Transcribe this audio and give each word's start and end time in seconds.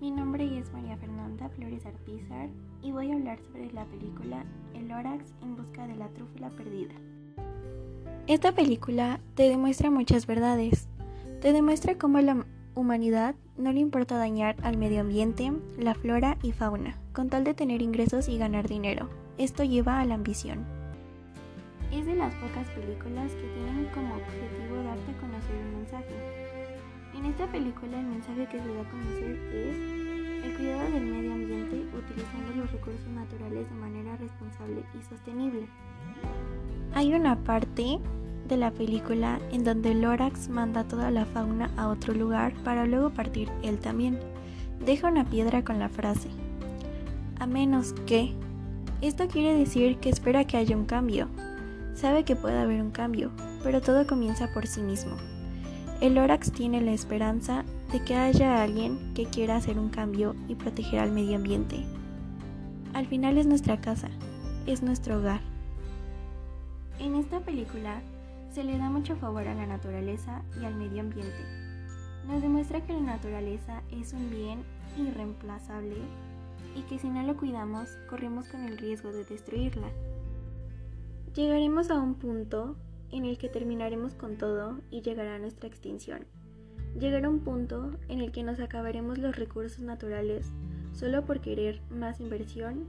Mi 0.00 0.10
nombre 0.10 0.58
es 0.58 0.72
María 0.72 0.96
Fernanda 0.96 1.48
Flores 1.50 1.86
Arpizar 1.86 2.48
y 2.82 2.92
voy 2.92 3.10
a 3.10 3.14
hablar 3.14 3.38
sobre 3.40 3.72
la 3.72 3.84
película 3.86 4.44
El 4.74 4.90
Orax 4.90 5.32
en 5.40 5.56
busca 5.56 5.86
de 5.86 5.94
la 5.94 6.08
trúfula 6.08 6.50
perdida. 6.50 6.94
Esta 8.26 8.52
película 8.52 9.20
te 9.34 9.48
demuestra 9.48 9.90
muchas 9.90 10.26
verdades. 10.26 10.88
Te 11.40 11.52
demuestra 11.52 11.96
cómo 11.96 12.20
la 12.20 12.44
humanidad 12.74 13.36
no 13.56 13.72
le 13.72 13.80
importa 13.80 14.18
dañar 14.18 14.56
al 14.62 14.76
medio 14.76 15.00
ambiente, 15.00 15.52
la 15.78 15.94
flora 15.94 16.38
y 16.42 16.52
fauna, 16.52 16.98
con 17.12 17.30
tal 17.30 17.44
de 17.44 17.54
tener 17.54 17.80
ingresos 17.80 18.28
y 18.28 18.36
ganar 18.36 18.68
dinero. 18.68 19.08
Esto 19.38 19.62
lleva 19.62 20.00
a 20.00 20.04
la 20.04 20.14
ambición. 20.14 20.64
Es 21.92 22.04
de 22.04 22.16
las 22.16 22.34
pocas 22.34 22.66
películas 22.70 23.32
que 23.32 23.46
tienen 23.48 23.88
como 23.94 24.16
objetivo 24.16 24.76
darte 24.82 25.12
a 25.12 25.20
conocer 25.20 25.56
un 25.56 25.76
mensaje 25.76 26.43
en 27.24 27.30
esta 27.30 27.46
película 27.46 27.98
el 27.98 28.04
mensaje 28.04 28.46
que 28.48 28.60
se 28.60 28.74
da 28.74 28.82
a 28.82 28.90
conocer 28.90 29.30
es 29.50 30.44
el 30.44 30.56
cuidado 30.58 30.90
del 30.90 31.06
medio 31.06 31.32
ambiente 31.32 31.82
utilizando 31.96 32.54
los 32.54 32.70
recursos 32.70 33.08
naturales 33.08 33.66
de 33.66 33.76
manera 33.76 34.14
responsable 34.18 34.84
y 34.92 35.02
sostenible. 35.08 35.66
Hay 36.92 37.14
una 37.14 37.36
parte 37.36 37.98
de 38.46 38.56
la 38.58 38.70
película 38.72 39.40
en 39.52 39.64
donde 39.64 39.94
Lorax 39.94 40.50
manda 40.50 40.84
toda 40.84 41.10
la 41.10 41.24
fauna 41.24 41.70
a 41.78 41.88
otro 41.88 42.12
lugar 42.12 42.52
para 42.62 42.84
luego 42.84 43.08
partir 43.08 43.48
él 43.62 43.78
también. 43.78 44.18
Deja 44.84 45.08
una 45.08 45.24
piedra 45.24 45.64
con 45.64 45.78
la 45.78 45.88
frase, 45.88 46.28
a 47.40 47.46
menos 47.46 47.94
que... 48.06 48.34
Esto 49.00 49.28
quiere 49.28 49.54
decir 49.54 49.96
que 49.96 50.10
espera 50.10 50.44
que 50.46 50.58
haya 50.58 50.76
un 50.76 50.84
cambio. 50.84 51.28
Sabe 51.94 52.24
que 52.24 52.36
puede 52.36 52.58
haber 52.58 52.82
un 52.82 52.90
cambio, 52.90 53.30
pero 53.62 53.80
todo 53.80 54.06
comienza 54.06 54.52
por 54.52 54.66
sí 54.66 54.82
mismo. 54.82 55.16
El 56.00 56.16
Lorax 56.16 56.52
tiene 56.52 56.80
la 56.80 56.92
esperanza 56.92 57.64
de 57.92 58.02
que 58.02 58.16
haya 58.16 58.62
alguien 58.62 59.14
que 59.14 59.26
quiera 59.26 59.56
hacer 59.56 59.78
un 59.78 59.88
cambio 59.88 60.34
y 60.48 60.56
proteger 60.56 60.98
al 61.00 61.12
medio 61.12 61.36
ambiente. 61.36 61.84
Al 62.92 63.06
final 63.06 63.38
es 63.38 63.46
nuestra 63.46 63.80
casa, 63.80 64.08
es 64.66 64.82
nuestro 64.82 65.18
hogar. 65.18 65.40
En 66.98 67.14
esta 67.14 67.40
película 67.40 68.02
se 68.52 68.64
le 68.64 68.76
da 68.76 68.90
mucho 68.90 69.16
favor 69.16 69.46
a 69.46 69.54
la 69.54 69.66
naturaleza 69.66 70.42
y 70.60 70.64
al 70.64 70.74
medio 70.74 71.00
ambiente. 71.00 71.44
Nos 72.26 72.42
demuestra 72.42 72.84
que 72.84 72.92
la 72.92 73.00
naturaleza 73.00 73.82
es 73.90 74.12
un 74.12 74.30
bien 74.30 74.64
irreemplazable 74.98 75.96
y 76.76 76.82
que 76.82 76.98
si 76.98 77.08
no 77.08 77.22
lo 77.22 77.36
cuidamos 77.36 77.88
corremos 78.10 78.48
con 78.48 78.64
el 78.64 78.78
riesgo 78.78 79.10
de 79.10 79.24
destruirla. 79.24 79.88
Llegaremos 81.34 81.90
a 81.90 82.00
un 82.00 82.14
punto 82.14 82.76
en 83.10 83.24
el 83.24 83.38
que 83.38 83.48
terminaremos 83.48 84.14
con 84.14 84.36
todo 84.36 84.80
y 84.90 85.02
llegará 85.02 85.38
nuestra 85.38 85.68
extinción. 85.68 86.26
Llegará 86.98 87.28
un 87.28 87.40
punto 87.40 87.92
en 88.08 88.20
el 88.20 88.30
que 88.30 88.44
nos 88.44 88.60
acabaremos 88.60 89.18
los 89.18 89.36
recursos 89.36 89.80
naturales 89.80 90.52
solo 90.92 91.24
por 91.24 91.40
querer 91.40 91.80
más 91.90 92.20
inversión. 92.20 92.88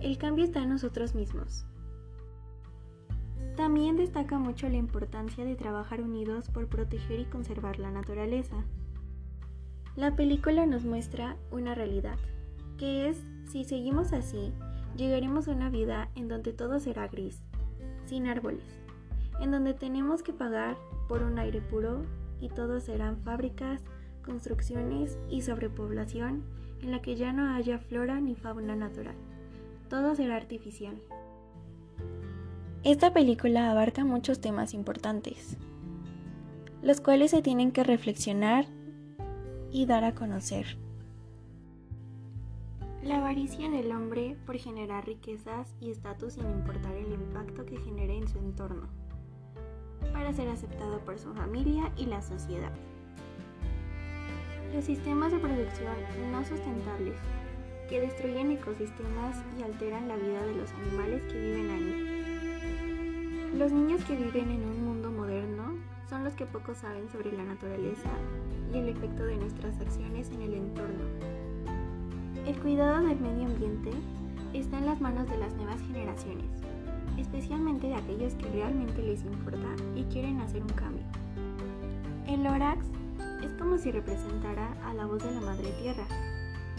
El 0.00 0.18
cambio 0.18 0.44
está 0.44 0.62
en 0.62 0.68
nosotros 0.68 1.14
mismos. 1.14 1.64
También 3.56 3.96
destaca 3.96 4.38
mucho 4.38 4.68
la 4.68 4.76
importancia 4.76 5.44
de 5.44 5.54
trabajar 5.54 6.00
unidos 6.00 6.48
por 6.50 6.68
proteger 6.68 7.20
y 7.20 7.24
conservar 7.24 7.78
la 7.78 7.90
naturaleza. 7.90 8.64
La 9.96 10.16
película 10.16 10.66
nos 10.66 10.84
muestra 10.84 11.36
una 11.52 11.74
realidad, 11.74 12.18
que 12.78 13.08
es, 13.08 13.22
si 13.48 13.64
seguimos 13.64 14.12
así, 14.12 14.52
llegaremos 14.96 15.46
a 15.46 15.52
una 15.52 15.70
vida 15.70 16.10
en 16.16 16.26
donde 16.26 16.52
todo 16.52 16.80
será 16.80 17.06
gris, 17.06 17.44
sin 18.14 18.28
árboles, 18.28 18.62
en 19.40 19.50
donde 19.50 19.74
tenemos 19.74 20.22
que 20.22 20.32
pagar 20.32 20.76
por 21.08 21.24
un 21.24 21.36
aire 21.40 21.60
puro 21.60 22.06
y 22.40 22.48
todo 22.48 22.78
serán 22.78 23.16
fábricas, 23.24 23.82
construcciones 24.24 25.18
y 25.28 25.42
sobrepoblación 25.42 26.44
en 26.80 26.92
la 26.92 27.02
que 27.02 27.16
ya 27.16 27.32
no 27.32 27.52
haya 27.52 27.80
flora 27.80 28.20
ni 28.20 28.36
fauna 28.36 28.76
natural. 28.76 29.16
Todo 29.90 30.14
será 30.14 30.36
artificial. 30.36 30.94
Esta 32.84 33.12
película 33.12 33.72
abarca 33.72 34.04
muchos 34.04 34.40
temas 34.40 34.74
importantes, 34.74 35.56
los 36.82 37.00
cuales 37.00 37.32
se 37.32 37.42
tienen 37.42 37.72
que 37.72 37.82
reflexionar 37.82 38.66
y 39.72 39.86
dar 39.86 40.04
a 40.04 40.14
conocer. 40.14 40.76
La 43.04 43.18
avaricia 43.18 43.68
del 43.68 43.92
hombre 43.92 44.34
por 44.46 44.56
generar 44.56 45.04
riquezas 45.04 45.74
y 45.78 45.90
estatus 45.90 46.32
sin 46.32 46.48
importar 46.48 46.94
el 46.94 47.12
impacto 47.12 47.66
que 47.66 47.76
genere 47.76 48.16
en 48.16 48.26
su 48.26 48.38
entorno 48.38 48.88
para 50.14 50.32
ser 50.32 50.48
aceptado 50.48 51.00
por 51.00 51.18
su 51.18 51.34
familia 51.34 51.92
y 51.98 52.06
la 52.06 52.22
sociedad. 52.22 52.72
Los 54.72 54.86
sistemas 54.86 55.32
de 55.32 55.38
producción 55.38 55.92
no 56.32 56.42
sustentables 56.46 57.16
que 57.90 58.00
destruyen 58.00 58.52
ecosistemas 58.52 59.36
y 59.58 59.62
alteran 59.64 60.08
la 60.08 60.16
vida 60.16 60.46
de 60.46 60.54
los 60.54 60.72
animales 60.72 61.30
que 61.30 61.38
viven 61.38 61.70
ahí. 61.70 63.52
Los 63.58 63.70
niños 63.70 64.02
que 64.04 64.16
viven 64.16 64.50
en 64.50 64.64
un 64.64 64.82
mundo 64.82 65.10
moderno 65.10 65.74
son 66.08 66.24
los 66.24 66.32
que 66.32 66.46
poco 66.46 66.74
saben 66.74 67.10
sobre 67.10 67.32
la 67.32 67.44
naturaleza 67.44 68.08
y 68.72 68.78
el 68.78 68.88
efecto 68.88 69.26
de 69.26 69.36
nuestras 69.36 69.78
acciones 69.78 70.30
en 70.30 70.40
el 70.40 70.54
entorno. 70.54 71.04
El 72.46 72.58
cuidado 72.60 73.06
del 73.06 73.18
medio 73.20 73.46
ambiente 73.46 73.90
está 74.52 74.78
en 74.78 74.86
las 74.86 75.00
manos 75.00 75.28
de 75.28 75.38
las 75.38 75.52
nuevas 75.54 75.80
generaciones 75.80 76.64
especialmente 77.18 77.88
de 77.88 77.94
aquellos 77.94 78.34
que 78.34 78.48
realmente 78.48 79.02
les 79.02 79.24
importa 79.24 79.68
y 79.94 80.04
quieren 80.04 80.40
hacer 80.40 80.62
un 80.62 80.70
cambio. 80.70 81.04
El 82.26 82.42
Lorax 82.42 82.84
es 83.42 83.52
como 83.58 83.78
si 83.78 83.90
representara 83.90 84.72
a 84.84 84.94
la 84.94 85.06
voz 85.06 85.22
de 85.22 85.32
la 85.32 85.40
Madre 85.40 85.70
Tierra, 85.80 86.06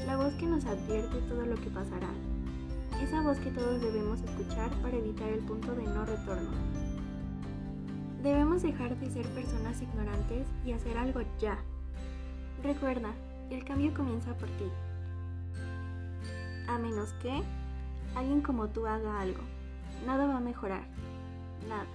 la 0.06 0.18
voz 0.18 0.34
que 0.36 0.46
nos 0.46 0.66
advierte 0.66 1.18
todo 1.30 1.46
lo 1.46 1.56
que 1.56 1.70
pasará, 1.70 2.10
esa 3.02 3.22
voz 3.22 3.38
que 3.40 3.52
todos 3.52 3.82
debemos 3.82 4.22
escuchar 4.22 4.70
para 4.82 4.98
evitar 4.98 5.30
el 5.30 5.40
punto 5.40 5.74
de 5.76 5.84
no 5.84 6.06
retorno. 6.06 6.52
Debemos 8.24 8.64
dejar 8.64 8.98
de 8.98 9.12
ser 9.12 9.26
personas 9.28 9.82
ignorantes 9.82 10.48
y 10.66 10.72
hacer 10.72 10.98
algo 10.98 11.22
ya. 11.40 11.60
Recuerda, 12.64 13.10
el 13.52 13.64
cambio 13.64 13.94
comienza 13.94 14.36
por 14.36 14.50
ti. 14.50 14.66
A 16.68 16.78
menos 16.78 17.14
que 17.22 17.44
alguien 18.16 18.42
como 18.42 18.68
tú 18.68 18.88
haga 18.88 19.22
algo 19.22 19.42
nada 20.06 20.28
va 20.28 20.38
a 20.38 20.40
mejorar. 20.40 20.84
Nada. 21.68 21.86